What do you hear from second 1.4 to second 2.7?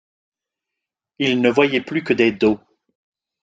ne voyait plus que des dos.